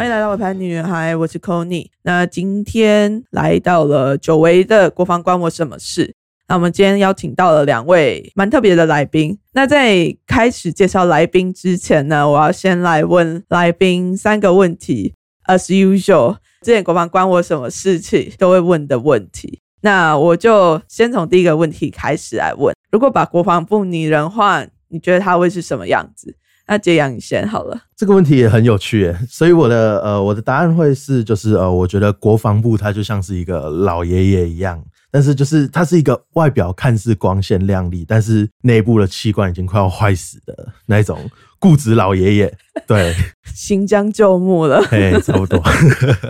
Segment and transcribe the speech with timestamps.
[0.00, 6.14] 欢迎来到我盘女孩，我是 Conny 那今天来到了久违的国防关我什么事？
[6.48, 9.38] 那我们今天邀请到了两位蛮特别的来宾。
[9.52, 15.12] 那在开始介绍来宾之前呢，我要先来问来宾三个问题
[15.44, 19.60] ，as usual，之前国防关我什么事情都会问的问题。
[19.82, 26.34] 那我就先从第一个问题开始来问：如果把国防部拟人化，你觉得它会是什么样子？
[26.70, 27.76] 那这样你先好了。
[27.96, 42.56] 这个问题也很有趣耶，所以我的呃我的答案会是就是呃我觉得国防部它就像是一个老爷爷一样，但是就是它是一个外表看似光鲜亮丽，但是内部的器官已经快要坏死的那种固执老爷爷。
[42.86, 43.12] 对，
[43.52, 44.80] 行将就木了。
[44.92, 45.60] 哎，差不多。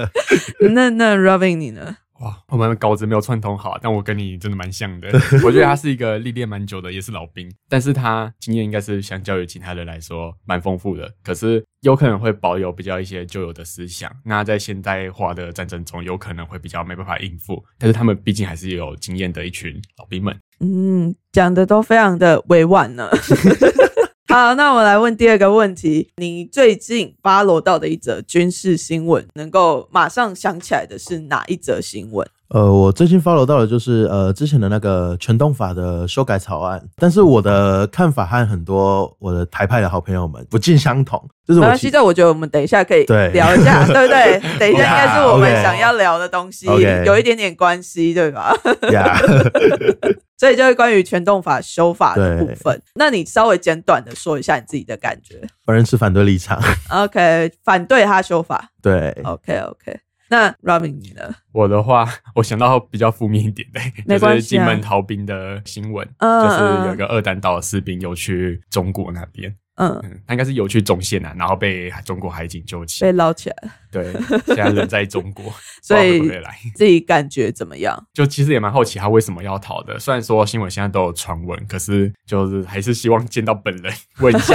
[0.72, 1.98] 那那 Robin 你呢？
[2.20, 5.08] 哇，我们稿子没有串通好，但我跟你真的蛮像的。
[5.42, 11.10] 我觉得他是一个历练蛮久的，也是老兵，但是他经验应该是相较于其他人来说蛮丰富的。
[11.22, 17.64] 可是有可能会保有比较一些旧有的思想，那在现代化的战争中，有可能会比较没办法应付。
[17.78, 20.38] 但是他们毕竟还是有经验的一群老兵们。
[20.60, 23.08] 嗯，讲的都非常的委婉呢。
[24.32, 32.24] 好，那我来问第二个问题：你最近扒罗到的一则军事新闻，能够马上想起来的是哪一则新闻？
[32.52, 41.22] 呃，我最近 follow 到的就是呃之前的那个全动法的修改草案，但是我的看法和很多我的台派的好朋友们不尽相同。
[41.46, 44.40] 就是我其实我觉得我们等一下可以聊一下，对不对？
[44.58, 46.66] 等一下 应该是我们想要聊的东西，
[47.06, 48.52] 有一点点关系，对吧？
[50.36, 55.40] 所以就是关于全动法修法的部分，那你稍微简短的说一下你自己的感觉。
[55.64, 56.60] 本人持反对立场。
[56.88, 58.70] OK，反对他修法。
[58.82, 59.16] 对。
[59.22, 60.00] OK，OK。
[60.30, 61.22] 那 Robin 你呢？
[61.52, 63.80] 我的话，我想到比较负面一点的，
[64.18, 69.54] 就是金门逃兵的新闻，就是有一个二弹岛的士兵又去中国那边。
[69.80, 73.56] 嗯，他应该是游去中线啊，然后被中国海警救起，被捞起来。
[73.90, 74.12] 对，
[74.46, 75.52] 现在人在中国，
[75.82, 76.20] 所以
[76.74, 78.06] 自己感觉怎么样？
[78.12, 79.98] 就其实也蛮好奇他为什么要逃的。
[79.98, 84.54] 虽然说新闻现在都有传闻，可是就是还是希望见到本人问一下，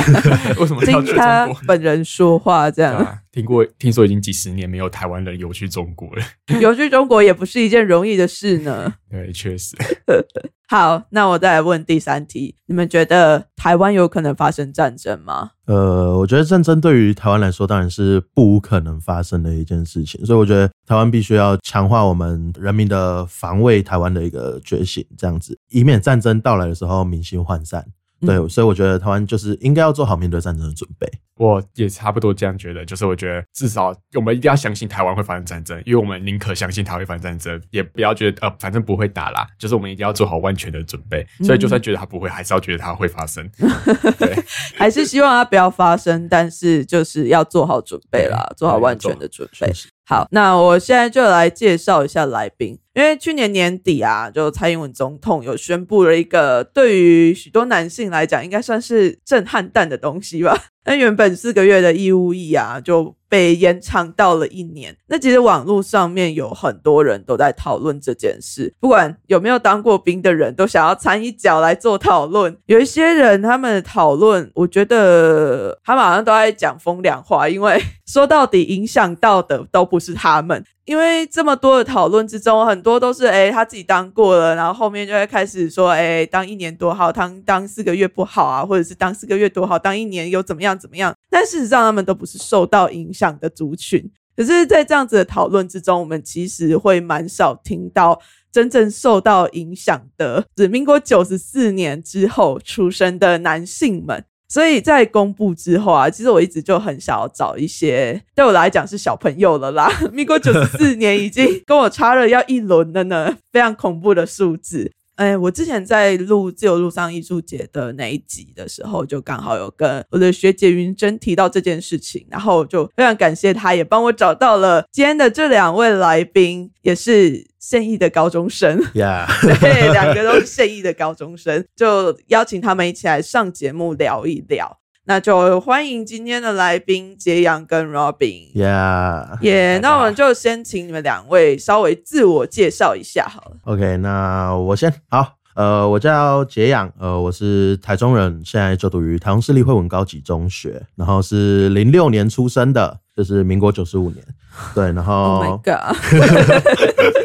[0.58, 1.62] 为什么要去中国？
[1.68, 3.20] 本人说话这样。
[3.32, 6.24] 听过，听说已经几十年没有台湾人游去中国了。
[6.62, 8.94] 游去中国也不是一件容易的事呢。
[9.12, 9.76] 对，确实。
[10.68, 15.52] 好，那我再来问第三题：你们觉得台湾有可能发生战争吗？
[15.66, 27.86] 呃，我觉得战争对于台湾来说当然是不可能发生的一件事情，所以我觉得台湾必须要强化我们人民的防卫台湾的一个觉醒，这样子，以免战争到来的时候民心涣散。
[28.22, 31.08] 对，所以我觉得台湾就是应该要做好面对战争的准备。
[31.38, 39.46] 我也差不多这样觉得，就是我觉得至少我们一定要相信台湾会发生战争，因为我们宁可相信台湾会发生战争，也不要觉得呃反正不会打啦。
[39.60, 41.28] 就是我们一定要做好万全的准备。
[41.44, 43.46] 所以就算觉得它不会，还是要觉得它会发生。
[44.18, 44.34] 对，
[44.76, 49.70] 还是希望它不要发生，但是就是要做好准备啦，做好万全的准备。
[50.06, 52.80] 好，那我现在就来介绍一下来宾。
[52.96, 60.58] 因为去年年底啊，就蔡英文总统有宣布了一个对于许多男性来讲应该算是震撼弹的东西吧。
[60.88, 64.96] 那原本四个月的义务役啊，就被延长到了一年。
[65.08, 72.56] 那其实网络上面有很多人都在讨论这件事，不管有没有当过兵的人都想要掺一脚来做讨论。
[72.68, 80.64] 有一些人他们讨论，我觉得他们好像都在讲风凉话，因为 说到底影响到的都不是他们。
[80.86, 91.14] 因为这么多的讨论之中，很多都是哎他自己当过了，然后后面就会开始说哎当一年多好，当当四个月不好啊，或者是当四个月多好，当一年又怎么样怎么样？
[91.30, 94.12] 但事实上他们都不是受到影响的族群。
[94.38, 98.22] 可是，在这样子的讨论之中，我们其实会蛮少听到
[98.52, 104.26] 真正受到影响的，是民国九十四年之后出生的男性们。
[104.48, 109.92] 所以在公布之后啊，其实我一直就很想要找一些对我来讲是小朋友了啦。
[110.14, 114.92] 民国九十四年已经跟我差了要一轮了呢，非常恐怖的数字。
[115.16, 128.82] 哎，我之前在录自由路上艺术节的那一集的时候，就刚好有跟我的学姐云珍提到这件事情，然后就非常感谢她，也帮我找到了今天的这两位来宾，也是现役的高中生。
[128.96, 129.26] 呀，
[129.62, 134.80] 对，两个都是现役的高中生，就邀请他们一起来上节目聊一聊。
[135.08, 138.60] 那就欢迎今天的来宾杰阳跟 Robin。
[138.60, 143.52] 呀，耶，那我们就先请你们两位稍微自我介绍一下好了。
[143.66, 154.26] OK，那我先好，呃，我叫杰阳，呃，我是台中人，现在就读于台中市立惠文高级中学，然后是零六年出生的，就是民国九十五年，
[154.74, 155.96] 对，然 Oh my 后 god！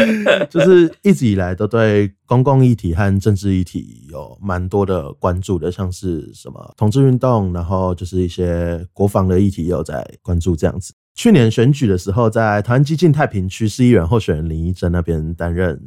[0.50, 10.92] 就是一直以来都对公共议题和政治议题有蛮多的关注的，像是什么同志运动，然后就是一些国防的议题也有在关注这样子。
[11.14, 15.78] 去年选举的时候，在台湾激进太平区市议员候选人林依珍那边担任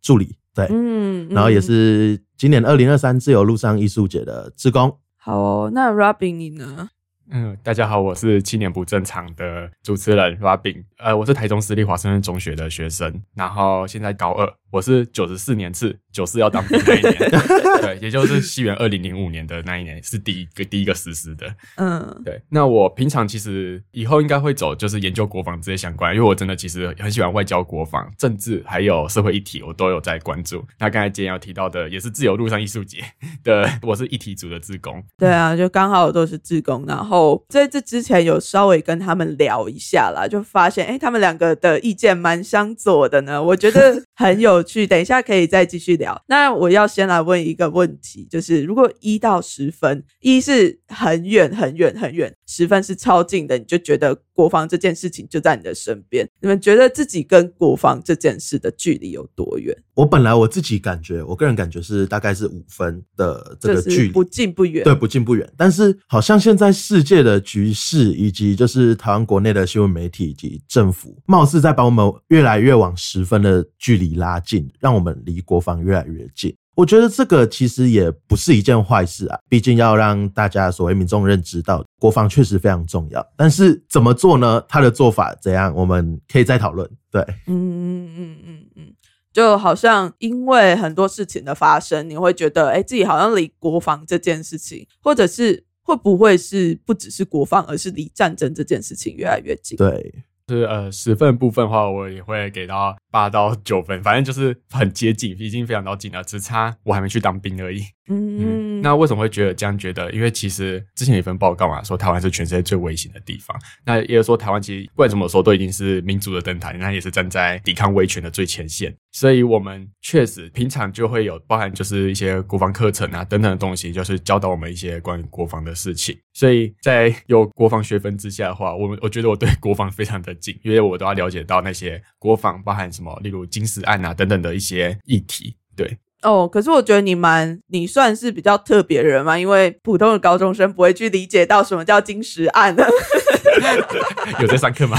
[0.00, 4.96] 助理，对，嗯，然后也嗯是今年二零二三自由路上艺术节的志工。
[5.16, 5.70] 好哦。
[5.74, 6.90] 那 Robin 你呢？
[7.30, 10.82] 嗯，大家好，我是七年不正常的主持人 Robin。
[10.96, 14.50] 呃，我是台中私立华盛顿中学的学生，然后现在高二。
[14.70, 17.30] 我是九十四年次，九四要当兵那一年，
[17.80, 21.46] 对，也就是西元二零零五年的那一年是第一个第一个实施的。
[21.76, 30.62] 嗯，对，那我平常其实以后应该会走就是研究国防这些相关，因为我真的其实很喜欢外交、国防、政治还有社会议题，我都有在关注。
[30.78, 33.02] 那刚才今天要提到的也是自由路上艺术节
[33.42, 35.02] 的，我是议题组的志工。
[35.16, 44.86] 对啊，就刚好都是志工，然后在这之前有稍微跟他们聊一下啦，就发现哎，诶他们两个的意见蛮相左的呢，我觉得很有趣。
[44.86, 46.22] 等一下可以再继续聊。
[46.26, 59.76] 那我要先来问一个问题，就是如果一到十分，一是很远很远很远，十分是超近的，你就觉得国防这件事情就在你的身边，你们觉得自己跟国防这件事的距离有多远？
[59.94, 64.84] 我本来我自己感觉，我个人感觉是大概是五分的这个距离，不近不远。
[64.84, 65.52] 对，不近不远。
[65.56, 76.54] 但是好像现在世界的局势，以及就是台湾国内的新闻媒体以及政府，貌似在把我们越来越往十分的距离拉近，让我们离国防越来越近。
[76.78, 83.26] 我觉得这个其实也不是一件坏事啊，毕竟要让大家所谓民众认知到国防确实非常重要。
[83.36, 84.64] 但是怎么做呢？
[84.68, 86.88] 他的做法怎样，我们可以再讨论。
[87.10, 88.94] 对，嗯嗯嗯嗯嗯，
[89.32, 99.76] 就好像因为很多事情的发生，你会觉得，哎，自己好像离国防这件事情，或者是会不会是不只是国防，而是离战争这件事情越来越近？
[99.76, 100.14] 对，
[100.48, 107.82] 是呃十分部分的话，我也会给到八到九分，反正就是很接近，已经非常到近了，只差我还没去当兵而已。
[108.08, 110.10] 嗯，那为什么会觉得这样觉得？
[110.12, 113.56] 因为其实之前有一份报告嘛，说台湾是全世界最危险的地方。
[113.84, 118.94] 那也有说台湾其实不管怎么说都已经是民主的灯塔，那也是站在抵抗威权的最前线。
[119.12, 126.16] 所以我们确实平常就会有包含就是一些国防课程啊等等的东西，就是教导我们一些关于国防的事情。
[126.32, 135.56] 所以在有国防学分之下的话，我们我觉得我对国防非常的紧，因为我都要了解到那些国防包含什么，例如金石案啊等等的一些议题。
[135.74, 142.74] 对，哦，可是我觉得你蛮，你算是比较特别人嘛，因为普通的高中生不会去理解到什么叫金石案。
[142.74, 142.84] 的，
[144.40, 144.98] 有在上课吗？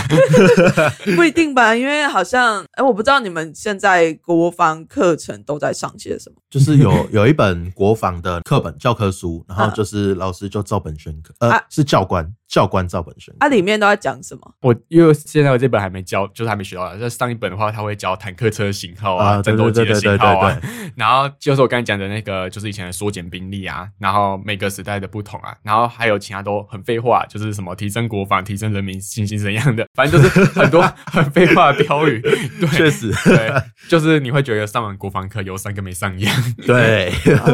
[1.16, 1.76] 不一定吧？
[1.76, 6.36] 因为好像，哎，我不知道你们现在国防课程都在上些什么。
[6.50, 13.46] 就是有 有一本国防的课本教科书，然后就是老师就照本宣科，呃，啊是教官教官照本宣科。
[13.46, 14.42] 啊，里面都在讲什么？
[14.62, 16.96] 我因为现在我这本还没教，就是还没学到。
[16.98, 32.22] 在上一本的话，他会教坦克车型号啊、战斗机的对对对型号啊对，然后就是我刚才讲的那个，就是以前的缩减兵力啊，然后每个时代的不同啊，然后还有其他都很废话，就是什么提升国防、提升人民信心怎样的，反正就是很多 很废话的标语。
[32.22, 33.52] 对，确实对，
[33.90, 36.36] 就是你会觉得上完国防课有上跟没上一样。
[36.66, 37.12] 对，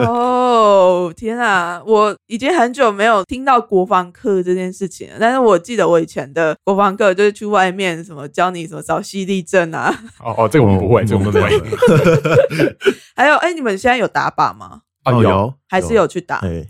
[0.08, 1.82] 哦，天啊！
[1.86, 11.50] 我已经很久没有听到国防课这件事情了，但是我记得我以前的国防课就是去外面什么教你什么找犀利症啊，哦哦，这个我们不会，这个我们不会。
[13.16, 14.82] 还有哎，你们现在有打靶吗？
[15.06, 16.38] 哦哦，有还是有去打？
[16.38, 16.66] 哎，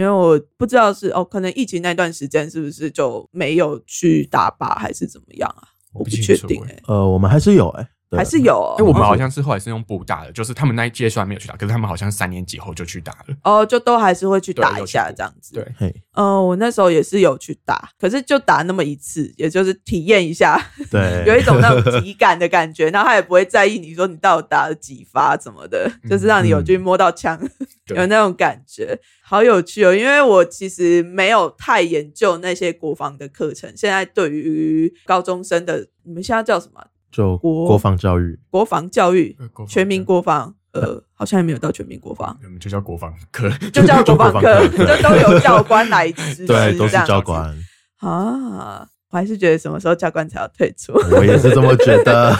[0.00, 5.68] 因为我不知道是哦，可能疫情那段时间是不是就没有去打靶，还是怎么样啊？
[5.92, 13.36] 我不确定哎、呃，我们还是有哎，对还是有哦因为我们好像是后来是用布打的，就是他们那一届虽然没有去打，可是他们好像三年级后就去打了。
[13.44, 15.54] 哦，就都还是会去打一下这样子。
[15.54, 27.38] 对，嘿，嗯、我那时候也是有去打，可是就打那么一次，也就是体验一下，对， 有一种那种体感的感觉，然后他也不会在意你说你到底打了几发怎么的，就是让你有去摸到枪，
[27.86, 29.94] 对有那种感觉，好有趣哦。
[29.94, 36.84] 因为我其实没有太研究那些国防的课程，现在对于高中生的，你们现在叫什么？
[37.10, 44.66] 就国国防教育，国防教育呃国防全民国防呃，好像也没有到全民国防，我们就叫国防科， 就叫国防科，
[45.02, 47.54] 都有教官来支持，对，都是教官。
[47.98, 48.88] 啊。
[49.12, 50.92] 我还是觉得什么时候教官才要退出？
[51.16, 52.32] 我也是这么觉得。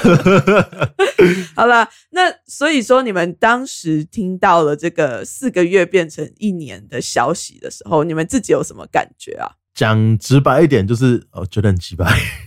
[1.57, 9.51] 好了，那所以说你们当时听到了这个四个月变成一年的消息的时候，你们自己有什么感觉啊？
[9.75, 12.07] 讲直白一点，就是哦，觉得很鸡白。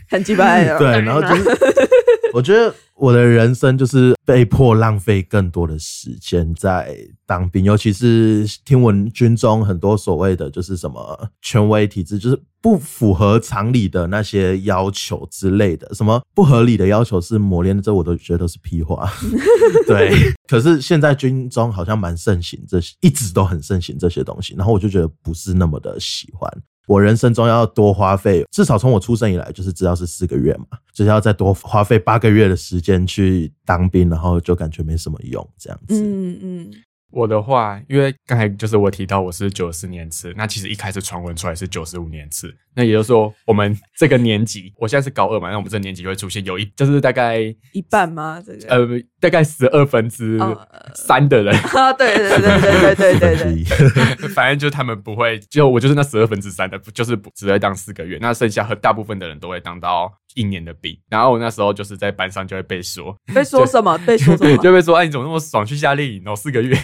[0.09, 1.49] 很鸡掰的， 对，然后就是，
[2.33, 19.11] 我觉得我的人生就是被迫浪费更多的时间在当兵，尤其是听闻军中很多所谓的就是什么权威体制，就是不符合常理的那些要求之类的，什么不合理的要求是磨练的，这我都觉得都是屁话。
[19.87, 20.13] 对，
[20.47, 26.51] 可是现在军中好像蛮盛行这些，一直都很盛行这些东西，然后我就觉得不是那么的喜欢。
[26.87, 36.01] 我人生中要多花费，至少从我出生以来，就是知道是四个月嘛，就是要再多花费八个月的时间去当兵，然后就感觉没什么用，这样子。
[36.01, 36.71] 嗯嗯，
[37.13, 47.39] 我的话，因为刚才就是我提到我是九四年次，那其实一开始传闻出来是九十五年次，那也就是说我们这个年级，我现在是高二嘛，那我们这个年级就会出现有一就是大概
[47.73, 48.41] 一半吗？
[48.43, 48.67] 这个？
[48.75, 48.87] 呃
[49.19, 60.97] 大概十二分之哦三的人， 啊，对对对对对对对对， 反正就是他们不会，就我就是那十二分之三的，就是不只会当四个月，那剩下和大部分的人都会当到一年的兵。
[61.09, 63.97] 然后我那时候就是在班上就会被说，被说什么？
[63.99, 64.57] 被说什么？
[64.57, 66.75] 就被说，哎，你怎么那么爽去夏令营哦，四个月。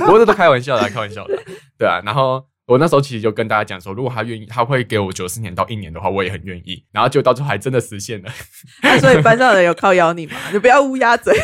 [0.00, 1.38] 不过这都开玩笑的啊，开玩笑的，
[1.78, 2.00] 对啊。
[2.04, 6.84] 然后我那时候其实就跟大家讲说，如果他愿意，他会给我九四年到一年的话，我也很愿意。
[6.92, 8.30] 然后就到最后还真的实现了。
[8.82, 10.36] 那 所以班上的人有靠咬你吗？
[10.52, 11.34] 你不要乌鸦嘴。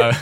[0.00, 0.12] 呃，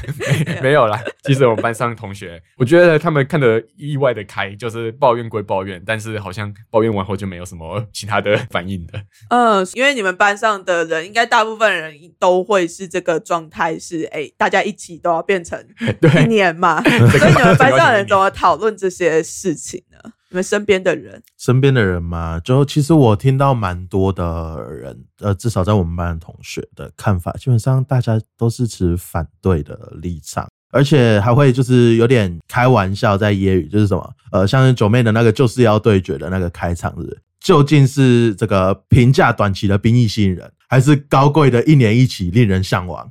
[0.47, 0.99] 没没有啦。
[1.25, 8.99] 其实我们班上的同学，我觉得他们看得意外的开，就是抱怨归抱怨，但是好像抱怨完后就没有什么其他的反应的。
[9.29, 15.63] 嗯，因为你们班上的人，应该大部分人都会是这个状态，是哎、大家一起都要变成
[16.25, 16.83] 一，年嘛。
[16.83, 19.99] 所以你们班上的人怎么讨论这些事情呢？
[20.33, 43.07] 你们身边的人，身边的人嘛，就其实我听到蛮多的人，呃，至少在我们班的同学的看法，基本上大家都是持反对的立场，而且还会就是有点开玩笑在揶揄，就是什么，呃，像是九妹的那个就是要对决的那个开场日，究竟是这个平价短期的兵役新人，还是高贵的一年一起令人向往？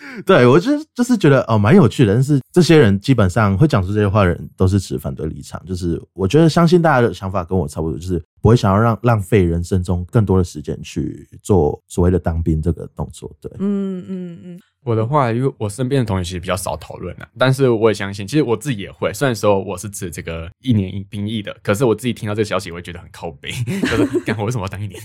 [0.26, 13.30] 对我就是就是觉得哦蛮有趣的，但是这些人基本上会讲出这些话的人都是持反对立场，就是我觉得相信大家的想法跟我差不多，就是不会想要让浪费人生中更多的时间去做所谓的当兵这个动作。
[13.40, 19.12] 对，嗯嗯嗯，我的话，因为我身边的同学其实比较少讨论啊，但是我也相信，其实我自己也会。
[19.12, 23.50] 虽然说我是指这个一年一兵役的，可是我自己听到这个消息，我会觉得很靠背，
[23.82, 25.00] 就是干我为什么要当一年？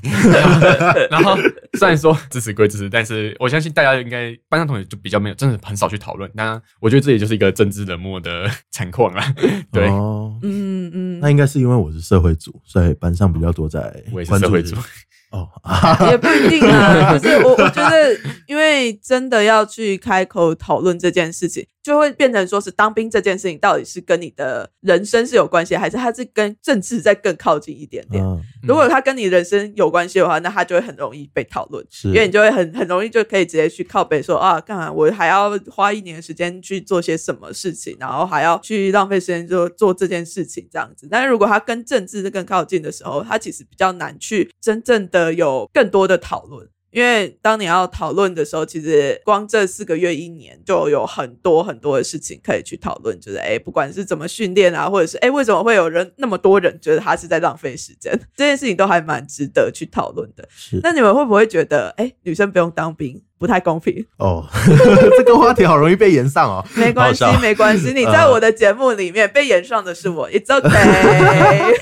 [1.12, 1.36] 然后
[1.74, 6.30] 虽然说支持归支持，但是我相信大家应该班上同学就比较没有，真的很少去讨论。
[6.36, 9.34] 当然，我觉得这也就是一个政治冷漠的 惨况啦。
[9.72, 13.82] 对，哦，嗯嗯那应该是因为我是社会组，所以班上比较多在
[14.28, 14.76] 关注。
[15.32, 17.18] 哦，嗯， 也不一定啊。
[17.18, 18.18] 就是我我觉得，
[18.48, 28.26] 因为真的要去开口讨论这件事情，就会变成说是当兵这件事情到底是跟你的人生是有关系，还是它是跟政治再更靠近一点点？
[28.26, 31.86] 嗯，如果它跟你人生有关系的话，那它就会很容易被讨论。
[32.06, 41.08] 因为你就会很很容易就可以直接去靠背说啊，干嘛我还要花一年的时间去做些什么事情，然后还要去浪费时间做做这件事情这样子。
[41.12, 46.68] 但是如果它跟政治更靠近的时候，它其实比较难去真正的有更多的讨论。
[46.96, 60.48] 因为当你要讨论的时候，其实光这四个月、一年就有很多很多的事情可以去讨论，就是哎，不管是怎么训练啊，或者是哎，为什么会有人那么多人觉得他是在浪费时间，这件事情都还蛮值得去讨论的。
[60.50, 64.06] 是那你们会不会觉得，哎、女生不用当兵不太公平？
[64.18, 64.46] 哦，
[65.18, 67.92] 这个话题好容易被延上哦，没关系没关系。
[67.94, 71.76] 你在我的节目里面被延上的是我，It's okay。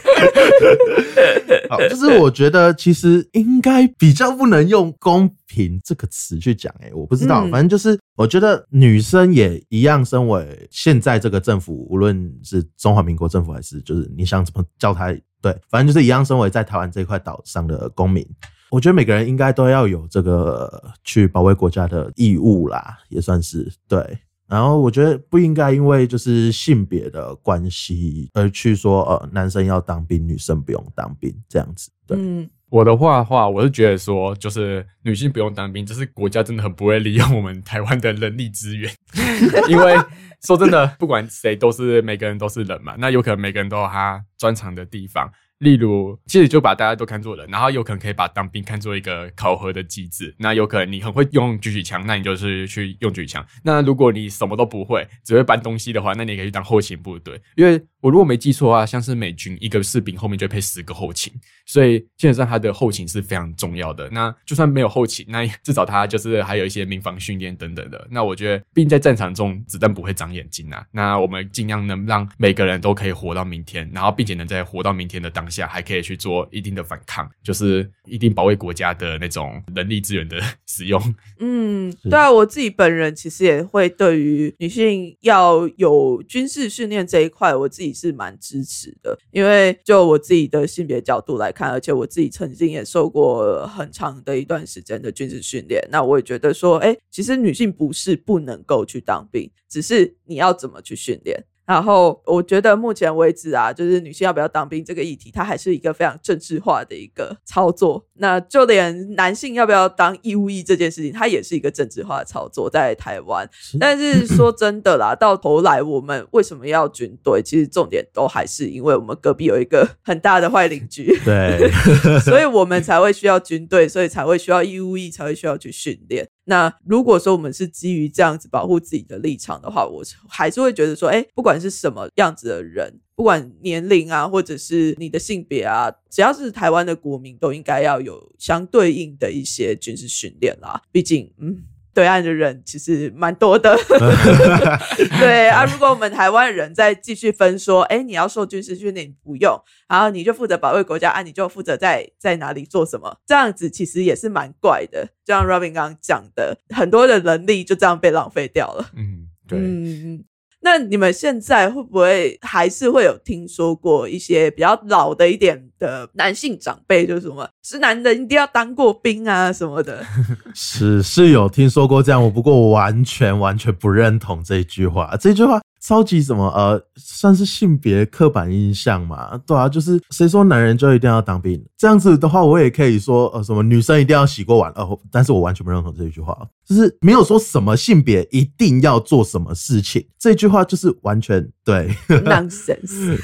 [1.69, 18.25] 好，就是我觉得其实应该比较不能用公平这个词去讲，哎，我不知道，嗯反正就是我觉得女生也一样，身为现在这个政府，无论是中华民国政府还是就是你想怎么叫她，对，反正就是一样，身为在台湾这块岛上的公民。
[18.73, 24.17] 我觉得每个人应该都要有这个去保卫国家的义务啦，也算是对。
[24.47, 31.91] 然后我觉得不应该因为就是性别的关系而去说呃男生要当兵，女生不用当兵这样子。
[32.07, 38.91] 对，嗯，我的话的话，我是觉得说，就是女性不用当兵，就是国家真的很不会利用我们台湾的人力资源，
[39.69, 39.95] 因为
[40.41, 45.31] 说真的，不管谁都是每个人都是人嘛，那有可能每个人都有他专长的地方。
[45.63, 50.35] 例如，其实就把大家都看作人，然后有可能可以把当兵看作一个考核的机制。
[50.37, 53.45] 那有可能你很会用狙击枪，那你就是去用狙击枪。
[53.63, 57.41] 那如果你什么都不会，只会搬东西的话，那你可以去当后勤部队。
[57.55, 61.31] 因为我如果没记错的话，像是美军一个士兵后面就配十个后勤，
[61.65, 64.09] 所以基本上他的后勤是非常重要的。
[64.09, 68.05] 那就算没有后勤，那至少他就是还有一些民防训练等等的。
[68.11, 70.85] 那我觉得，毕竟在战场中子弹不会长眼睛啊。
[70.91, 80.99] 那我们尽量能让每个人都可以活到明天，然后并且能在活到明天的当下还可以去做一定的反抗，就是一定保卫国家的那种人力资源的 使用。
[81.39, 89.17] 嗯，对啊，我自己本人其实也会对于女性要有军事训练这一块，我自己是蛮支持的。
[89.31, 101.43] 因为就我自己的性别角度来看，而且我自己曾经也受过很长的一段时间的军事训练，那我也觉得说，哎，其实女性不是不能够去当兵，只是你要怎么去训练。
[101.65, 108.05] 然后我觉得目前为止啊，就是女性要不要当兵这个议题，它还是一个非常政治化的一个操作。
[108.15, 113.49] 那就连男性要不要当义务役这件事情，它也是一个政治化的操作，在台湾。
[113.79, 117.41] 但是说真的啦，到头来我们为什么要军队？
[117.41, 121.69] 其实重点都还是因为我们隔壁有一个 很大的坏邻居，对，
[122.23, 126.27] 所以我们才会需要军队，所以才会需要义务役，才会需要去训练。
[126.45, 140.81] 那如果说我们是基于这样子保护自己的立场的话，我还是会觉得说，哎，不管是什么样子的人，不管年龄啊，或者是你的性别啊，只要是台湾的国民，都应该要有相对应的一些军事训练啦。
[140.91, 141.63] 毕竟，嗯。
[141.93, 143.77] 对岸的人其实蛮多的，
[145.19, 145.63] 对啊。
[145.65, 149.55] 如果我们台湾人再继续分说，哎，你要受军事训练不用，
[149.87, 155.05] 然后你就负责保卫国家，啊，你就负责在在哪里做什么，这样子其实也是蛮怪的。
[155.23, 158.89] 就像 Robin 刚刚讲的，很多的能力就这样被浪费掉了。
[158.95, 159.59] 嗯，对。
[159.59, 160.23] 嗯。
[160.63, 170.03] 那你们现在会不会还是会有听说过一些比较老的一点的男性长辈，就是什么是男人一定要当过兵啊什么的？
[170.55, 175.15] 是是有听说过这样，我不过完全完全不认同这句话。
[175.19, 175.61] 这句话。
[175.85, 179.37] 超级什么呃，算是性别刻板印象嘛？
[179.45, 181.61] 对啊，就是谁说男人就一定要当兵？
[181.77, 193.17] 这样子的话，我也可以说呃，什么女生一定要洗过碗呃，但是我完全不认同这一句话，就是没有说什么性别一定要做什么事情，这句话就是完全对 nonsense。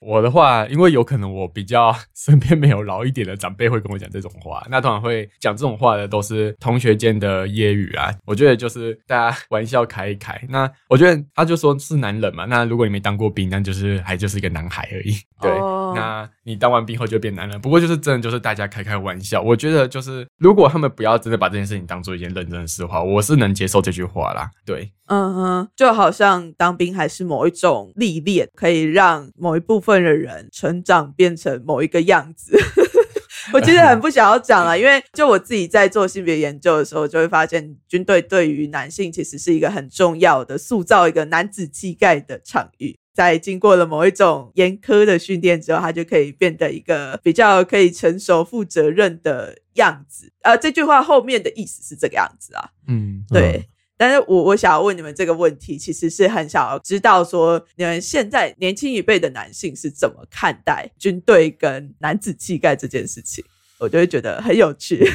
[0.00, 8.12] 我的话，因为有可能我比较身边没有老一点的长辈会跟我讲这种话，那通常会讲这种话的都是同学间的揶揄啊。
[8.24, 9.36] 我觉得就是大家。
[9.50, 12.44] 玩笑开一开，那我觉得他就说是男人嘛。
[12.44, 15.12] 那如果你没当过兵，那就是还就是一个男孩而已。
[15.40, 15.50] 对，
[15.94, 17.60] 那你当完兵后就变男人。
[17.60, 19.40] 不过就是真的就是大家开开玩笑。
[19.40, 24.50] 我觉得就是如果他们不要真的把这件事情当做一件认真的事的话，我是能接受这句话啦。
[24.64, 32.58] 对，嗯哼，就好像当兵还是某一种历练，可以让某一部分的人成长变成某一个样子。
[33.52, 42.96] 我其实很不想要讲了， 因为就我自己在做性别研究的时候，就会发现军队对于男性其实是一个很重要的塑造一个男子气概的场域。
[43.12, 50.32] 在经过了某一种严苛的训练之后，他就可以变得一个比较可以成熟、负责任的样子。
[50.42, 52.70] 呃，这句话后面的意思是这个样子啊。
[52.88, 53.68] 嗯，对。
[53.96, 63.44] 但是我我想要问你们这个问题，其实是很想要知道说，你们现在年轻一辈的男性是怎么看待军队跟男子气概这件事情？
[63.78, 64.98] 我就会觉得很有趣。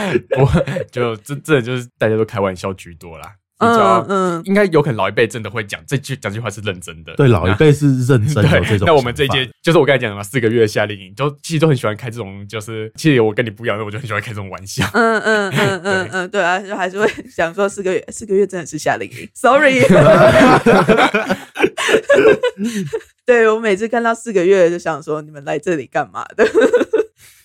[0.38, 3.34] 我就这这就是大家都开玩笑居多啦。
[3.60, 7.14] 嗯嗯，应该有可能老一辈真的会讲这句讲句话是认真的。
[7.14, 8.86] 对，老一辈是认真的这种。
[8.86, 14.84] 那我们这一届就是我刚才讲的嘛，四个月夏令营，都其实都很喜欢开这种，就是其实我跟你不一样，我就很喜欢开这种玩笑。
[14.94, 19.28] 嗯嗯嗯嗯嗯，对啊，就还是会想说四个月，四个月真的是夏令营。
[19.34, 19.80] Sorry。
[23.26, 26.44] 对我每次看到四个月，就想说你们来这里干嘛的？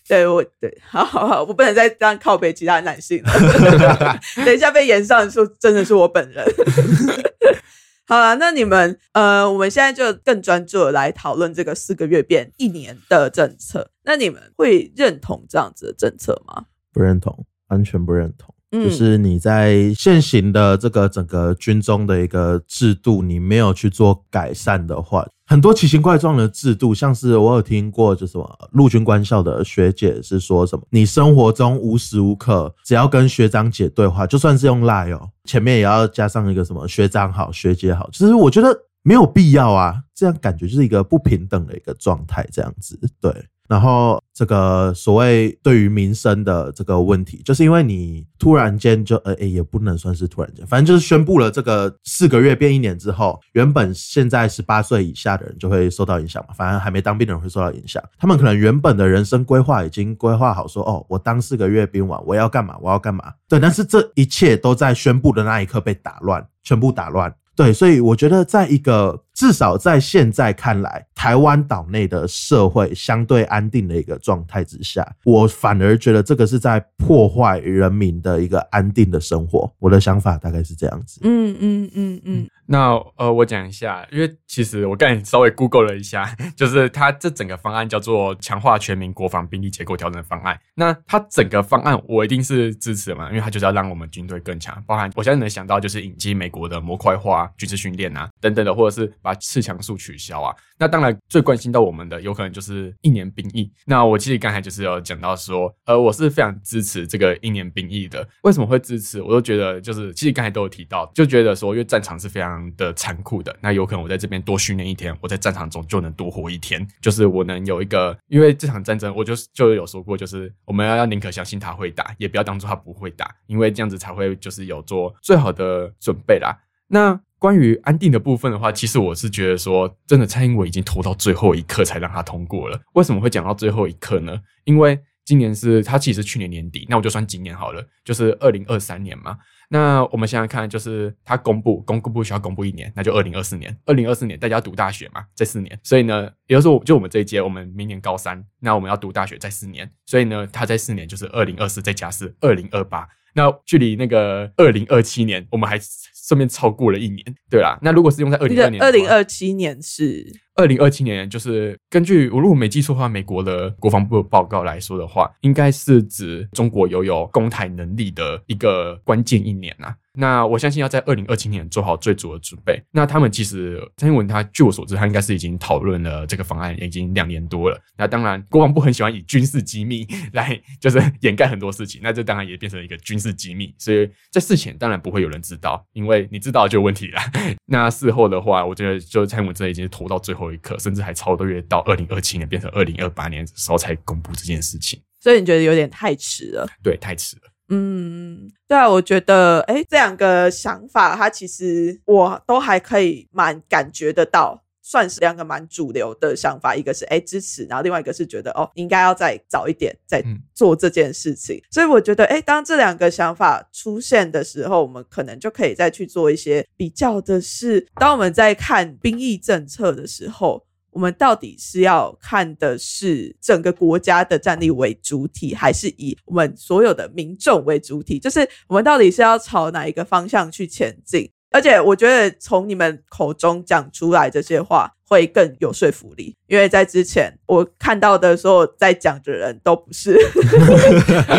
[0.07, 3.31] 对我对，好好好，我不能再这样靠背其他男性了。
[4.45, 6.45] 等一下被延上说，真的是我本人。
[8.07, 13.89] 好了，那你们呃，我们现在就更专注的来讨论这个四个月变一年的政策。
[14.03, 16.65] 那你们会认同这样子的政策吗？
[16.93, 18.53] 不认同，完全不认同。
[18.71, 43.31] 就是你在现行的这个整个军中的一个制度，你没有去做改善的话，很多奇形怪状的制度，像是我有听过，就什么陆军官校的学姐是说什么，你生活中无时无刻只要跟学长姐对话，就算是用 line 哦，前面也要加上一个什么学长好、学姐好，其实我觉得没有必要啊，这样感觉就是一个不平等的一个状态，这样子对。
[43.67, 67.33] 然后这个所谓对于民生的这个问题，就是因为你突然间就呃，也不能算是突然间，反正就是宣布了这个四个月变一年之后，原本现在十八岁以下的人就会受到影响嘛，反正还没当兵的人会受到影响，他们可能原本的人生规划已经规划好，说哦，我当四个月兵完，我要干嘛，我要干嘛，对，但是这一切都在宣布的那一刻被打乱，全部打乱。
[67.55, 79.71] 对，所以我觉得，在一个至少在现在看来，台湾岛内的社会相对安定的一个状态之下，我反而觉得这个是在破坏人民的一个安定的生活。
[79.79, 81.21] 我的想法大概是这样子。
[81.23, 82.47] 嗯嗯嗯嗯。
[82.67, 90.59] 那呃，我讲一下，因为其实我刚才稍微 Google 了一下， 就是它这整个方案叫做强化全民国防兵力结构调整方案。
[90.73, 100.55] 那它整个方案我一定是支持嘛，因为它就是要让我们军队更强，包含我现在能想到就是引进美国的模块化军事训练啊等等的，或者是把刺强数取消啊。
[100.79, 103.71] 那当然最关心到我们的，有可能就是一年兵役。
[103.85, 108.27] 那我其实刚才就是有讲到说，呃，我是非常支持这个一年兵役的。
[108.41, 109.21] 为什么会支持？
[109.21, 112.54] 我都觉得就是其实刚才都有提到，就觉得说，因为战场是非常。
[112.75, 116.85] 的残酷的，那有可能我在这边多训练一天，我在战场中就能多活一天。
[117.01, 126.55] 就是我能有一个，因为这场战争，我就就有说过，就是我们要要宁可相信他会打，也不要当做他不会打，因为这样子才会就是有做最好的准备啦。
[126.87, 132.79] 那关于安定的部分的话，其实我是觉得说，真的蔡英文已经拖到最后一刻才让他通过了。
[132.93, 134.39] 为什么会讲到最后一刻呢？
[134.63, 139.37] 因为今年是他其实去年年底，那我就算今年好了，就是二零二三年嘛。
[139.69, 143.75] 那我们现在看，就是他公布，公布需要公布一年，那就二零二四年。
[143.85, 153.07] 二零二四年大家要读大学嘛，这四年，所以呢，也就是说，就我们这一届，我们明年高三，那我们要读大学在四年，所以呢，他在四年就是二零二四再加四，二零二八。
[153.33, 157.77] 那距离那个二零二七年，我们还顺便超过了一年，对啦。
[157.81, 169.93] 那如果是用在二零二年，二零二七年是二零二七年，就是根据我如果没记错的话，美国的国防部报告来说的话，应该是指中国拥有攻台能力的一个关键一年呐。
[170.17, 172.81] 那我相信要在二零二七年做好最足的准备。
[172.89, 177.77] 那他们其实蔡英文他据我所知，他应该是已经讨论了这个方案已经两年多了。
[177.97, 183.75] 那当然，国防部很喜欢以军事机密来就是掩盖很多事情，那这当然也变成一个军事机密。
[183.77, 187.19] 所以在事前当然不会有人知道，因为你知道就有问题了。
[187.67, 195.01] 那事后的话，我觉得就蔡英文这已经是拖到最后一刻，甚至还超多月到二零二七年变成二零二八年的时候才公布这件事情。
[195.19, 196.67] 所以你觉得有点太迟了？
[196.83, 197.41] 对，太迟了。
[197.69, 206.75] 嗯，对啊，我觉得，哎，这两个想法，它其实我都还可以蛮感觉得到，算是两个蛮主流的想法。
[206.75, 211.59] 一个是哎支持，然后另外一个是觉得哦，应该要再早一点再做这件事情。
[211.71, 220.63] 所以我觉得，哎，当这两个想法出现的时候，我们可能就可以再去做一些比较的是，当我们在看兵役政策的时候。
[220.95, 228.17] 我们到底是要看的是整个国家的战力为主体，还是以我们所有的民众为主体？
[228.17, 231.29] 就是我们到底是要朝哪一个方向去前进？
[231.55, 234.91] 而且，我觉得从你们口中讲出来这些话。
[235.07, 240.17] 会更有说服力，因为在之前我看到的时候，在讲的人都不是，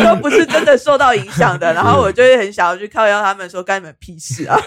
[0.05, 1.67] 都不是真的受到影响的。
[1.75, 4.57] 然后我就会很想要去靠邀他们说干你们屁事啊！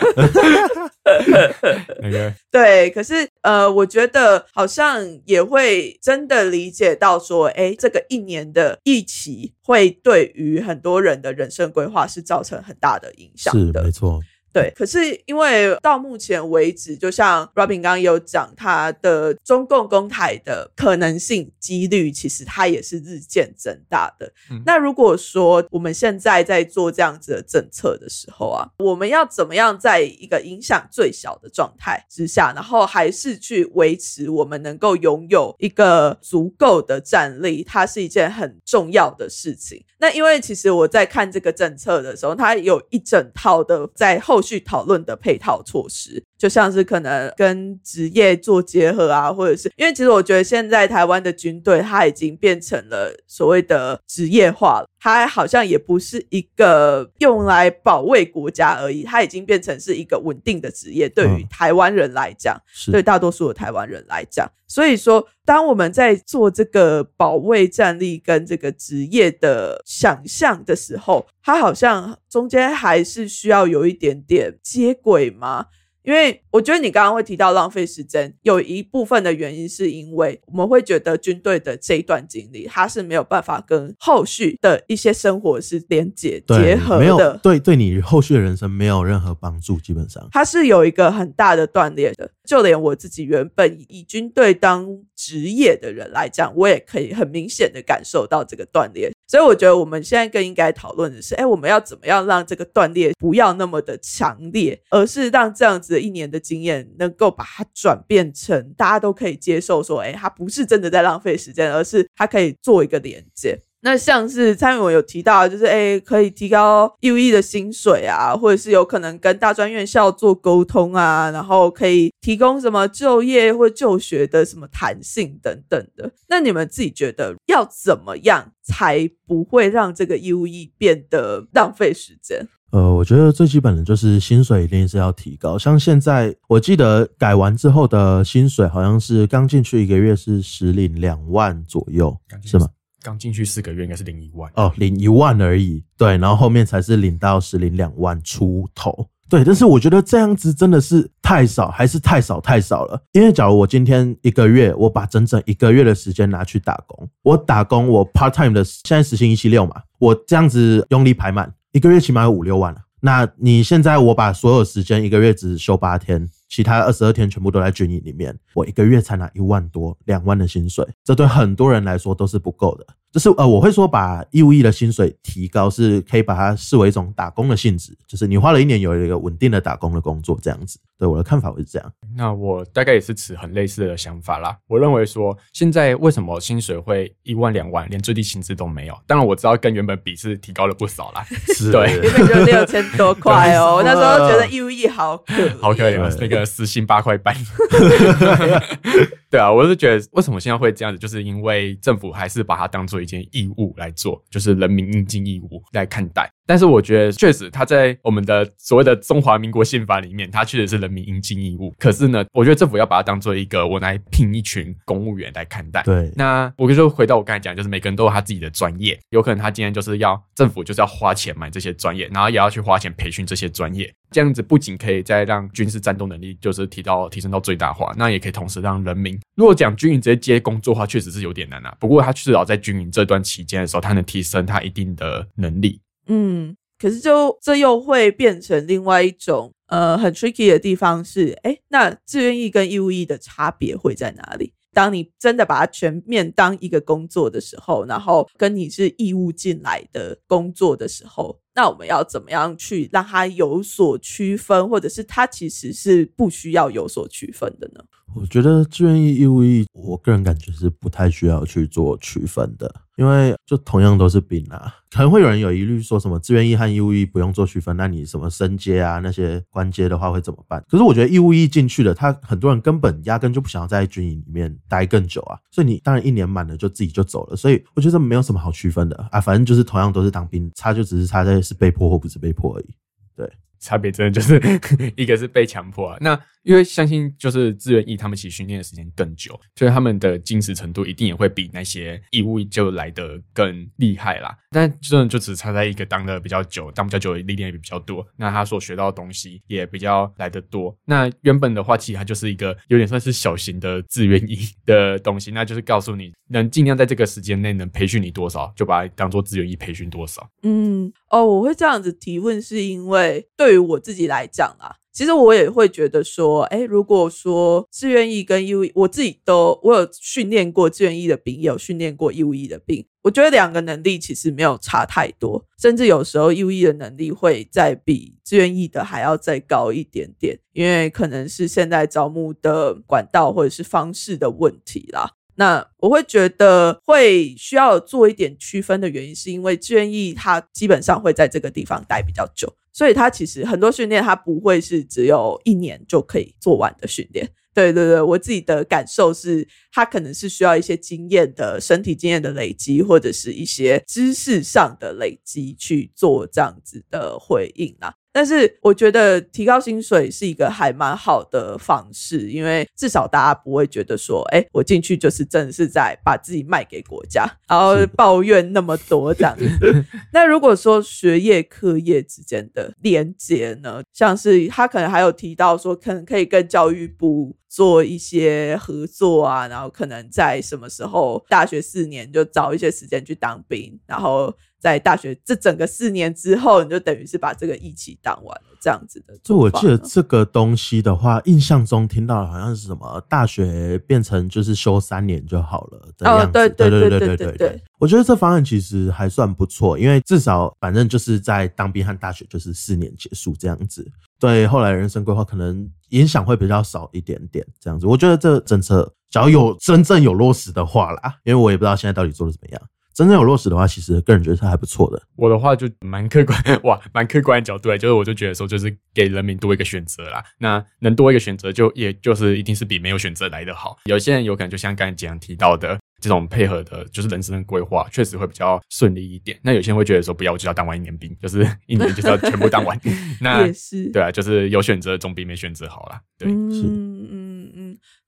[2.52, 14.20] 对，可是呃，我觉得好像也会真的理解到说，哎，这个一年的疫情会对于很多人的人生规划是造成很大的影响的，没错。
[14.52, 24.32] 对，可是因为到目前为止，就像 Robin 刚刚有讲，他的中共公台的可能性几率，其实它也是日渐增大的。
[24.66, 39.84] 那如果说我们现在在做这样子的政策的时候啊，我们要怎么样在一个影响最小的状态之下，然后还是去维持我们能够拥有一个足够的战力，它是一件很重要的事情。
[39.98, 54.86] 那因为其实我在看这个政策的时候，它有一整套的在后后续讨论的配套措施，就像是可能跟职业做结合啊，或者是因为其实我觉得现在台湾的军队它已经变成了所谓的职业化了。
[55.02, 61.08] 它好像也不是一个用来保卫国家而已，它已经变成是一个稳定的职业。
[61.08, 62.56] 对于台湾人来讲，
[62.90, 75.66] 对大多数的台湾人来讲，所以说，当我们在做这个保卫战力跟这个职业的想象的时候，它好像中间还是需要有一点点接轨吗？
[76.02, 92.30] 因为我觉得你刚刚会提到浪费时间，有一部分的原因是因为我们会觉得军队的这一段经历，它是没有办法跟后续的一些生活是连接结合的，对对你后续的人生没有任何帮助，基本上它是有一个很大的断裂的。
[92.46, 94.84] 就连我自己原本以军队当
[95.20, 99.12] 职业的人来讲，我也可以很明显的感受到这个断裂。
[99.26, 113.60] 所以我觉得我们现在更应该讨论的是，哎，我们要怎么样让这个断裂不要那么的强烈，而是让这样子一年的经验能够把它转变成大家都可以接受，说，哎，它不是真的在浪费时间，而是它可以做一个连接。
[113.82, 126.12] 那像是蔡英文有提到，就是哎，可以提高 U E 的薪水啊，或者是有可能跟大专院校做沟通啊，然后可以提供什么就业或就学的什么弹性等等的。
[126.28, 132.46] 那你们自己觉得要怎么样才不会让这个 U E 变得浪费时间？
[132.72, 135.58] 呃，我觉得最基本的就是薪水一定是要提高。
[135.58, 142.68] 像现在我记得改完之后的薪水，好像是刚进去一个月是实领两万左右，是吗？
[143.02, 145.82] 刚进去四个月应该是领一万哦，领一万而已。
[145.96, 149.08] 对，然后后面才是领到是领两万出头。
[149.28, 153.00] 对，但是我觉得这样子真的是太少，还是太少太少了。
[153.12, 162.80] 因为假如我今天一个月，我把整整一个月的时间拿去打工，我打工我 part time 的现在时薪一七六嘛，我这样子用力排满，一个月起码有五六万了。
[163.02, 166.28] 那你现在我把所有时间一个月只休八天。
[166.50, 172.86] 其他二十二天全部都在军营里面，我一个月才拿一万多、两万的薪水，这对很多人来说都是不够的。
[173.12, 180.78] 就是呃，我会说把义务役的薪水提高，是可以把它视为一种打工的性质，就是你花了一年有一个稳定的打工的工作这样子。
[180.96, 181.92] 对我的看法会是这样。
[182.14, 184.54] 那我大概也是持很类似的想法啦。
[184.68, 188.94] 我认为说现在为什么薪水会一万两万，连最低薪资都没有？
[189.06, 191.24] 当然我知道跟原本比是提高了不少啦。
[191.54, 193.76] 是，对， 原本就六千多块哦。
[193.80, 197.34] 我那时候觉得义务役好可好可怜，那个时薪八块半。
[199.30, 206.28] 对啊，我是觉得为什么现在会这样子，就是因为政府还是把它当做一件义务来做，就是人民应尽义务来看待。
[206.46, 211.72] 但是我觉得确实，它在我们的所谓的中华民国宪法里面，它确实是人民应尽义务。
[211.78, 215.80] 可是呢，我觉得政府要把它当做一个我来聘一群公务员来看待。
[215.84, 223.88] 对，那我就说回到我刚才讲，就是每个人都有他自己的专业，有可能他今天就是要政府就是要花钱买这些专业，然后也要去花钱培训这些专业。
[224.10, 229.18] 这样子不仅可以再让军事战斗能力就是提到提升到最大化，那也可以同时让人民。
[229.36, 231.76] 如果讲军营直接接工作的话，确实是有点难啊。
[231.80, 235.80] 不过他至少在军营这段期间的时候，他能提升他一定的能力。
[236.06, 244.52] 嗯，可是就这又会变成另外一种呃很 tricky 的地方是，哎，那志愿役跟义务役的差别会在哪里？
[244.72, 257.84] 当你真的把它全面当一个工作的时候，然后跟你是义务进来的工作的时候，那我们要怎么样去让它有所区分，或者是它其实是不需要有所区分的呢？
[258.14, 264.74] 我觉得志愿役、义务役，我个人感觉是不太需要去做区分的，因为就同样都是兵啊。
[264.90, 270.62] 可能会有人有疑虑，说什么志愿役和义务役不用做区分，那你什么升阶啊那些官阶的话会怎么办？
[270.68, 282.74] 可是我觉得义务役进去了，他很多人根本压根就不想要在军营里面待更久啊，所以你当然一年满了就自己就走了，所以我觉得没有什么好区分的啊，反正就是同样都是当兵，差就只是差在是被迫或不是被迫而已，
[283.16, 283.30] 对。
[283.60, 284.40] 差别真的就是
[284.96, 294.34] 一个是被强迫啊，那因为相信就是志愿役，他们其实训练的时间更久，所以他们的精实程度一定也会比那些义务就来的更厉害啦。
[294.50, 300.74] 但真的就只差在一个当的比较久，当比较久历练也比较多，那他所学到的东西也比较来得多。
[300.86, 310.26] 那原本的话，其实它就是一个有点算是小型的志愿役的东西，那就是告诉你能尽量在这个时间内能培训你多少，就把它当做志愿役培训多少。
[310.42, 313.54] 嗯，哦，我会这样子提问，是因为对。
[313.54, 335.10] 于我自己来讲啊，其实我也会觉得说，哎，如果说志愿役跟义务，我自己都我有训练过志愿役的兵，也有训练过义务役的兵，我觉得两个能力其实没有差太多，甚至有时候义务役的能力会再比志愿役的还要再高一点点，因为可能是现在招募的管道或者是方式的问题啦。
[335.40, 342.54] 那我会觉得会需要做一点区分的原因，是因为志愿役他基本上会在这个地方待比较久。
[342.70, 347.26] 所以他其实很多训练，它不会是只有一年就可以做完的训练。
[347.54, 357.94] 对对对，我自己的感受是，它可能是需要一些经验的身体经验的累积，或者是一些知识上的累积去做这样子的回应啊。
[358.12, 369.46] 但是我觉得提高薪水是一个还蛮好的方式，因为至少大家不会觉得说，哎，我进去就是真的是在把自己卖给国家，然后抱怨那么多这样子。
[370.12, 384.34] 那如果说学业课业之间的连接呢，像是他可能还有提到说，可能可以跟教育部做一些合作啊，然后可能在什么时候大学四年就找一些时间去当兵，然后。
[384.60, 389.18] 在大学这整个四年之后，你就等于是把这个一起当完了这样子的。
[389.24, 396.32] 就我记得这个东西的话，印象中听到好像是什么大学变成就是修三年就好了的样子。
[396.32, 397.62] 对对对对对对对。
[397.78, 407.86] 我觉得这方案其实还算不错，因为至少反正就是在当兵和大学就是四年结束这样子，对后来人生规划可能影响会比较少一点点这样子。
[407.86, 412.60] 我觉得这政策只要有真正有落实的话啦，因为我也不知道现在到底做的怎么样。
[413.00, 415.02] 真正有落实的话，其实个人觉得是还不错的。
[415.16, 420.22] 我的话就蛮客观， 哇，蛮客观的角度，就是我就觉得说，就是给人民多一个选择啦。
[420.36, 423.78] 那能多一个选择，就也就是一定是比没有选择来的好。
[423.86, 425.78] 有些人有可能就像刚才这样提到的。
[426.02, 429.38] 这种配合的，就是人生的规划，确实会比较顺利一点。
[429.42, 432.80] 那有些人会觉得说，不要，我就要当完一年兵， 就是一年就是要全部当完。
[433.20, 436.00] 那也是，对啊，就是有选择总比没选择好啦。
[436.18, 436.62] 对，是，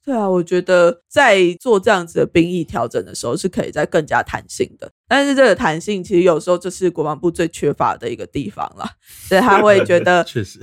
[0.05, 4.91] 对啊，我觉得在做这样子的兵役调整的时候，是可以在更加弹性的。
[5.07, 8.85] 但是这个弹性，其实有时候就是国防部最缺乏的一个地方了，
[9.29, 10.59] 所以他会觉得， 确实。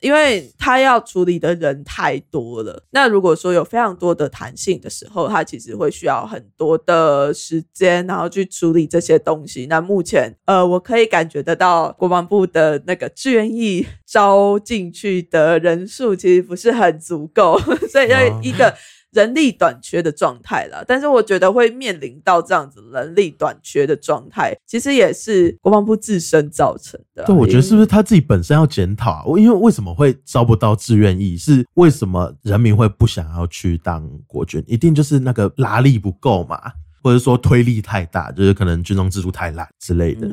[0.00, 9.66] 因为他要处理的人太多了，那如果说有非常多的弹性的时候，他其实会需要很多的时间，然后去处理这些东西。
[9.66, 17.58] 那目前，呃，我可以感觉得到国防部的那个志愿意招进去的人数其实不是很足够，
[17.90, 18.74] 所以要一个。
[19.16, 27.24] 人力短缺的状态啦，但是我觉得会面临到这样子人力短缺的状态，其实也是国防部自身造成的。
[27.24, 29.24] 对，我觉得是不是他自己本身要检讨？
[29.26, 31.38] 我因为为什么会招不到志愿役？
[31.38, 34.62] 是为什么人民会不想要去当国军？
[34.66, 36.60] 一定就是那个拉力不够嘛，
[37.06, 40.28] 或者说推力太大，就是可能军中制度太烂之类的。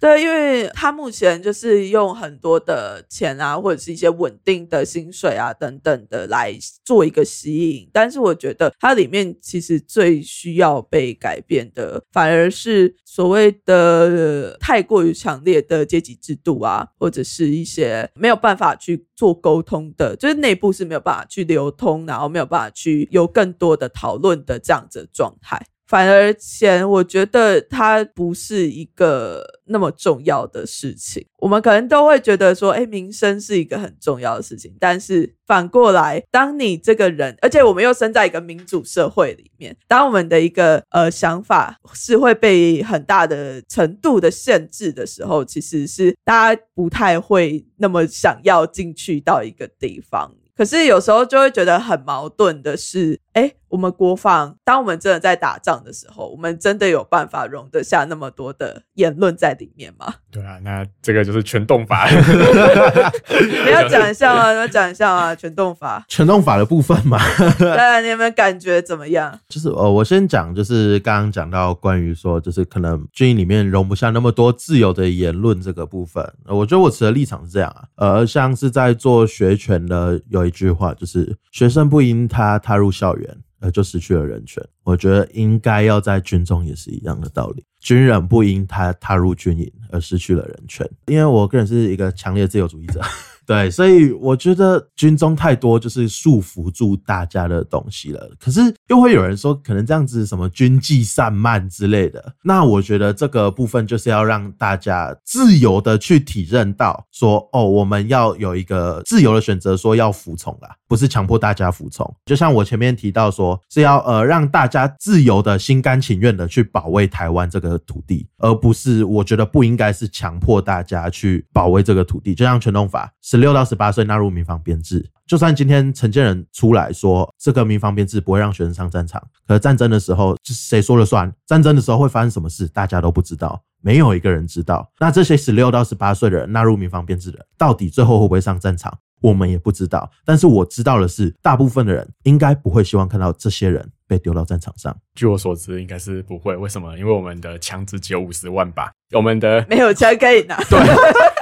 [0.00, 6.52] 对，因为他目前就是用很多的钱啊，或者是一些稳定的薪水啊等等的来
[6.84, 25.64] 做一个吸引，但是我觉得它里面其实最需要被改变的，反而是所谓的太过于强烈的阶级制度啊，或者是一些没有办法去做沟通的，就是内部是没有办法去流通，然后没有办法去有更多的讨论的这样子的状态。
[25.86, 31.24] 反而钱，我觉得它不是一个那么重要的事情。
[31.38, 34.74] 我们可能都会觉得说，哎，民生是一个很重要的事情。
[34.80, 50.34] 但是反过来，当你这个人，而且我们又生在一个民主社会里面，当我们的一个呃想法是会被很大的程度的限制的时候，其实是大家不太会那么想要进去到一个地方。
[50.56, 60.14] 可是有时候就会觉得很矛盾的是，哎，我们国防，当我们真的在打仗的时候，我们真的有办法容得下那么多的言论在里面吗？
[60.30, 62.08] 对啊，那这个就是全动法。
[62.08, 64.50] 你要讲一下吗？
[64.52, 65.34] 你要讲一下吗？
[65.34, 67.18] 全动法，全动法的部分嘛。
[67.60, 69.38] 对，你有没有感觉怎么样？
[69.50, 76.26] 就是呃，我先讲，就是刚刚讲到关于说，就是可能军营里面容不下那么多自由的言论这个部分。
[76.46, 80.46] 我觉得我持的立场是这样啊，呃，像是在做学权的有。
[80.46, 83.25] 一句话就是：学生不应他踏入校园
[83.70, 84.62] 就失去了人权。
[84.84, 90.88] 我觉得应该要在军中也是一样的道理，军人不因他踏入军营而失去了人权。
[91.06, 93.00] 因为我个人是一个强烈自由主义者。
[93.46, 98.28] 对，所以我觉得军中太多就是束缚住大家的东西了。
[98.40, 102.34] 可是又会有人说，可能这样子什么军纪散漫之类的。
[102.42, 112.12] 那我觉得这个部分就是要让大家自由的去体认到，说哦，我们要有一个自由的选择，说要服从啦，不是强迫大家服从。
[112.24, 122.34] 就像我前面提到说，是要呃让大家自由的心甘情愿的去保卫台湾这个土地，而不是我觉得不应该是强迫大家去保卫这个土地。
[122.34, 123.08] 就像全动法。
[123.36, 131.30] 十六到十八岁纳入民防编制，就算今天承建人出来说这个民防编制不会让学生上战场，可是战争的时候谁说了算？
[131.46, 132.66] 战争的时候会发生什么事？
[132.68, 134.90] 大家都不知道，没有一个人知道。
[134.98, 138.96] 那这些十六到十八岁的人纳入民防编制的，到底最后会不会上战场？
[139.20, 140.10] 我们也不知道。
[140.24, 144.96] 但是我知道的是，大部分的人应该不会希望看到这些人被丢到战场上。
[145.14, 146.56] 据我所知，应该是不会。
[146.56, 146.96] 为什么？
[146.96, 150.56] 因为我们的枪支只有五十万把，我们的没有枪可以拿。
[150.70, 150.78] 对。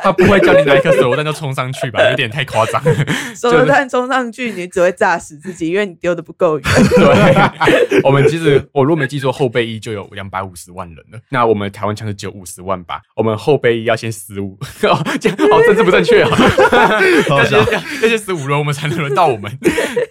[0.05, 1.99] 他不会叫你拿一颗手榴弹就冲上去吧？
[2.11, 2.79] 有点太夸张。
[3.35, 6.69] 手榴弹冲上去，你只会炸死自己，因为你丢的不够远。
[6.95, 11.19] 对，我们其实我如果没记错，后备役就有两百五十万人了。
[11.31, 14.59] 那我们台湾枪是只有五十万吧，我们后备役要先十五。
[14.83, 16.31] 哦，这样哦，政治不正确啊！
[17.31, 19.51] 要先要先十五轮，我们才能轮到我们。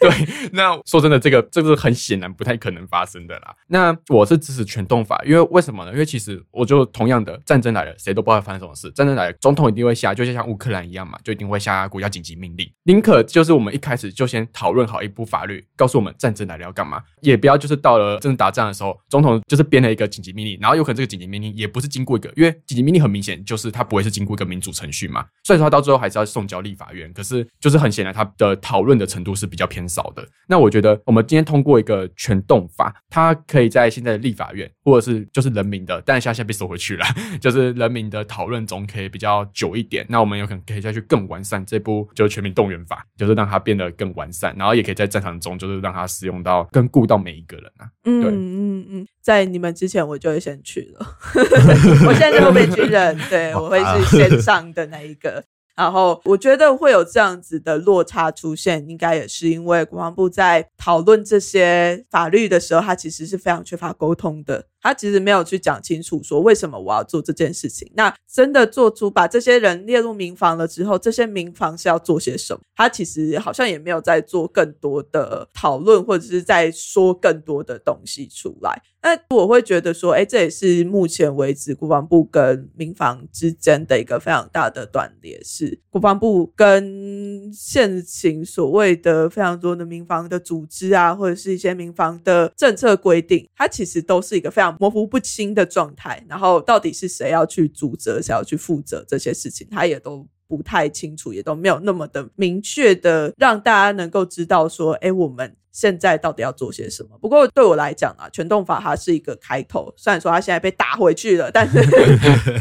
[0.01, 0.09] 对，
[0.53, 3.53] 那说真的，这个这个是很显然不太可能发生的啦。
[3.67, 5.91] 那我是支持全动法，因为为什么呢？
[5.91, 8.89] 因为其实我就同样的战争来了，谁都不知道发生什么事。
[8.95, 9.82] 战争来了，总统一定。
[9.83, 12.69] 定会下，就像像乌克兰一样嘛，就一定会下国家紧急命令。
[12.83, 27.11] 宁可就是我们一开始就先讨论好一部法律，告诉我们战争来了要干嘛，也不要就是到了真的打仗的时候，总统就是编了一个紧急命令，然后有可能这个紧急命令也不是经过一个，因为紧急命令很明显就是它不会是经过一个民主程序嘛，所以说它到最后还是要送交立法院。
[27.13, 30.25] 可是就是很显然，它的讨论的程度是比较偏少的。
[30.47, 37.05] 那我觉得我们今天通过一个全动法，它可以在现在的立法院或者是就是人民的，但是现在被收回去了，
[37.39, 40.05] 就是人民的讨论中可以比较久一点。
[40.09, 47.87] 那我们有可能可以再去更完善这部就是全民动员法，就是让它变得更完善，然后也可以在战场中就是让它使用到更顾到每一个人啊。
[48.05, 51.17] 嗯嗯嗯，在你们之前我就会先去了，
[52.07, 55.43] 我现在就会被军人，对我会是先上的那一个。
[55.75, 64.67] 然后我觉得会有这样子的落差出现，应该也是因为国防部在讨论这些法律的时候，他其实是非常缺乏沟通的。
[64.83, 67.89] 他其实没有去讲清楚说为什么我要做这件事情。
[67.95, 72.59] 那真的做出把这些人列入民房了之后，这些民房是要做些什么？
[72.75, 78.81] 他其实好像也没有在做更多的讨论，或者是在说更多的东西出来。
[79.05, 94.72] 那我会觉得说，哎，这也是目前为止国防部跟民防之间的一个非常大的断裂，是国防部跟现行所谓的非常多的民防的组织啊，或者是一些民防的政策规定，它其实都是一个非常。
[94.79, 107.17] 模糊不清的状态，然后到底是谁要去主责，谁要去负责这些事情，他也都不太清楚，也都没有那么的明确的让大家能够知道说，哎，我们现在到底要做些什么？
[107.19, 111.79] 不过对我来讲啊，全动法它是一个开头，虽然说它现在被打回去了，但是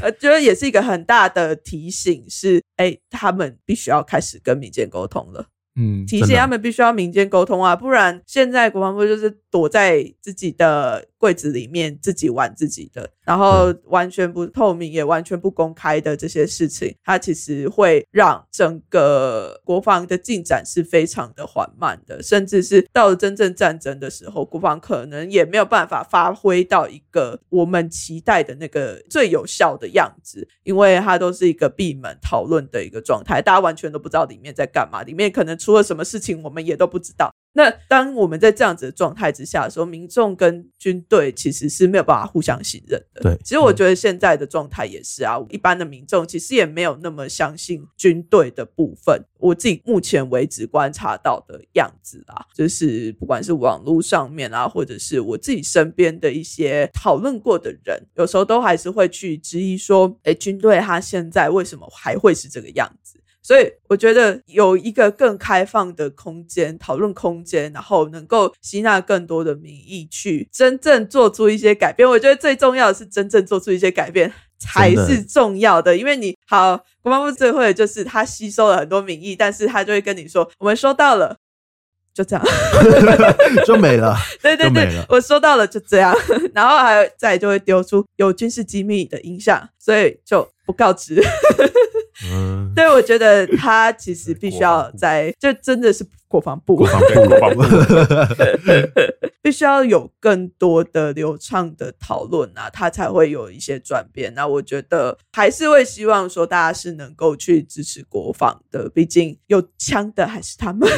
[0.01, 5.47] 呃，觉得也是一个很大的提醒，是哎，他们必须要开始跟民间沟通了。
[5.75, 35.57] 嗯，提醒他们必须要民间沟通啊，不然现在国防部就是躲在自己的柜子里面自己玩自己的，然后完全不透明也完全不公开的这些事情，它其实会让整个国防的进展是非常的缓慢的，甚至是到了真正战争的时候，国防可能也没有办法发挥到一个我们期待的那个最有效的样子，因为它都是一个闭门讨论的一个状态，大家完全都不知道里面在干嘛，里面可能。
[35.63, 37.33] 出了什么事情，我们也都不知道。
[37.55, 43.21] 那当我们在这样子的状态之下的时候，民众跟军队其实是没有办法互相信任的。
[43.21, 49.23] 对，其实我觉得现在的状态也是啊，一般的民众其实也没有那么相信军队的部分。
[49.39, 63.19] 我自己目前为止观察到的样子啊，就是不管是网络上面啊，或者是我自己身边的一些讨论过的人，有时候都还是会去质疑说，哎，军队他现在为什么还会是这个样子？
[63.43, 72.09] 所以我觉得有一个更开放的空间，讨论空间，然后能够吸纳更多的民意，去真正做出一些改变。
[72.09, 75.97] 我觉得最重要的是真正做出一些改变 才是重要的。
[75.97, 81.36] 因为你好，国防部最会就是他吸收了很多民意，但是他就会跟你说，我们收到了，
[82.14, 82.45] 就这样，
[83.66, 84.16] 就没了。
[84.40, 86.16] 对对对，我收到了，就这样。
[86.55, 91.20] 然后还有再就会丢出有军事机密的影响，所以就不告知。
[92.31, 96.07] 嗯，对，我觉得他其实必须要在，就真的是。
[96.33, 97.62] 国防部，国防部，国防部，
[99.43, 104.33] 必须要有更多的流畅的讨论啊，他才会有一些转变。
[104.33, 110.89] 那我觉得还是会希望说，大家是能够去支持国防的，毕竟有枪的还是他们，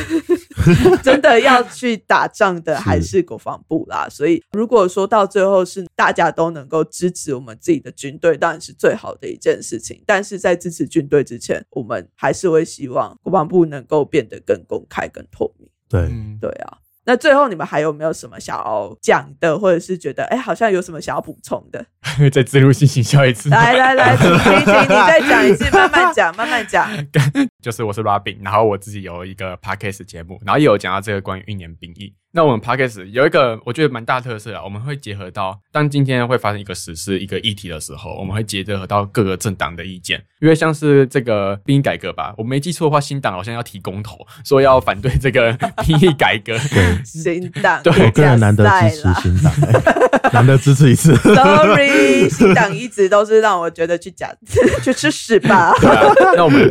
[1.02, 4.08] 真的要去打仗的还是国防部啦。
[4.08, 10.00] 所以，如果说到最后是大家都能够支持我们自己的军队，当然是最好的一件事情。
[10.06, 15.24] 但是在支持军队之前，我们还是会希望国防部能够变得更公开、更。
[15.32, 16.08] 透明，对
[16.40, 16.78] 对啊。
[17.06, 21.84] 那最后你们还有没有什么想要讲的，或者是觉得哎，好像有什么想要补充的？
[22.30, 26.88] 再自入性行销一次，来来来，请请请，你再讲一次，慢慢讲，慢慢讲。
[27.62, 32.14] 就是我是 Robin，然后我自己有一个 podcast 节目，然后也有讲到这个关于一年兵役。
[32.36, 40.22] 那我们 podcast 有一个我觉得蛮大特色啊，我们会结合到当今天会发生一个实事、一个议题的时候，我们会结合到各个政党的意见。
[40.40, 45.52] 因为像是这个兵役改革吧，我没记错的话，新党好像要提公投，说要反对这个
[45.86, 46.54] 兵役改革。
[47.04, 49.52] 新党对，个人难得支持新党，
[50.32, 51.14] 难得支持一次。
[51.16, 54.28] Sorry， 新党一直都是让我觉得去讲
[54.82, 55.72] 去吃屎吧。
[56.34, 56.68] 那我们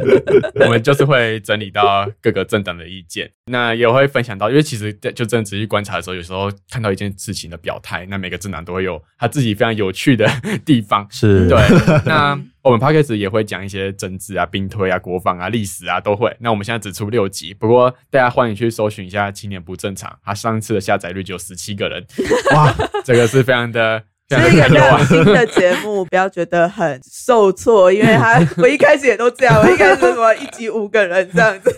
[0.56, 5.44] 我们就是会整理到各个政党的意见，那也会分享到，因为其实就真的。
[5.44, 10.26] 仔细观察的时候，有时候看到一件事情的表态，那每个政党都会有他自己非常有趣的
[10.66, 11.06] 地方。
[11.12, 11.60] 是对。
[12.06, 16.34] 那我们 p a c k a g e 也会讲一些政治啊、兵推啊、国防啊、历史啊，都会。
[16.40, 22.06] 那我们现在只出六集，不过大家欢迎去搜寻一下《青年不正常》，他上次的下载率只有十七个人，
[22.56, 31.70] 哇，这个是非常的是一个非常新的节目， 不要觉得很受挫，因为他 我一开始也都这样，我一开始什么一集五个人这样子，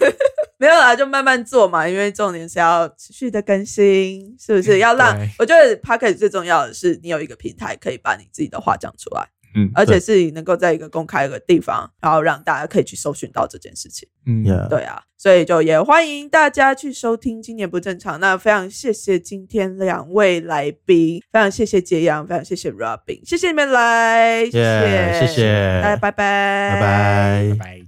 [0.59, 4.77] 没有啦，就慢慢做嘛，因为重点是要持续的更新，是不是？
[4.77, 9.27] 要让我觉得 p o c k e t 最重要的是你有一个平台可以把你自己的话讲出来。
[9.55, 14.07] 嗯，而且是能够在一个公开的地方，然后让大家可以去搜寻到这件事情。
[14.25, 18.15] 嗯，对啊，所以就也欢迎大家去收听《今年不正常》。
[18.19, 27.75] 那非常谢谢今天两位来宾，非常谢谢杰阳，非常谢谢 Robin，谢谢你们来，谢谢，谢谢，大家拜拜，拜拜，拜拜。